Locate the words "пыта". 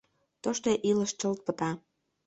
1.45-1.71